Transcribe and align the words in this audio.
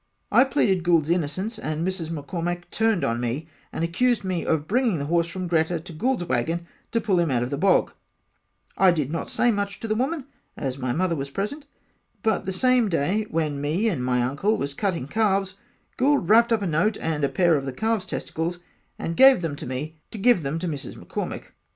I 0.31 0.45
pleaded 0.45 0.81
Goulds 0.81 1.11
innocence 1.11 1.59
and 1.59 1.87
Mrs 1.87 2.07
McCormack 2.09 2.63
turned 2.71 3.03
on 3.03 3.19
me 3.19 3.47
and 3.71 3.83
accused 3.83 4.23
me 4.23 4.43
of 4.43 4.67
bringing 4.67 4.97
the 4.97 5.05
horse 5.05 5.27
from 5.27 5.45
Greta 5.45 5.79
to 5.79 5.93
Goolds 5.93 6.23
waggon 6.23 6.65
to 6.91 6.99
pull 6.99 7.19
him 7.19 7.29
out 7.29 7.43
of 7.43 7.51
the 7.51 7.55
bog 7.59 7.91
I 8.75 8.89
did 8.89 9.11
not 9.11 9.29
say 9.29 9.51
much 9.51 9.79
to 9.79 9.87
the 9.87 9.93
woman 9.93 10.25
as 10.57 10.79
my 10.79 10.91
Mother 10.91 11.15
was 11.15 11.29
present 11.29 11.67
but 12.23 12.47
that 12.47 12.53
same 12.53 12.89
day 12.89 13.27
me 13.31 13.87
and 13.89 14.03
my 14.03 14.23
uncle 14.23 14.57
was 14.57 14.73
cutting 14.73 15.07
calves 15.07 15.53
Gould 15.97 16.27
wrapped 16.27 16.51
up 16.51 16.63
a 16.63 16.65
note 16.65 16.97
and 16.99 17.23
a 17.23 17.29
pair 17.29 17.55
of 17.55 17.65
the 17.65 17.71
calves 17.71 18.07
testicles 18.07 18.57
and 18.97 19.15
gave 19.15 19.43
them 19.43 19.55
to 19.57 19.67
me 19.67 19.99
to 20.09 20.17
give 20.17 20.41
them 20.41 20.57
to 20.57 20.67
Mrs 20.67 20.95
McCormack. 20.95 21.51